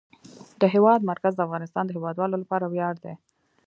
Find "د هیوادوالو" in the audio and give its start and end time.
1.85-2.41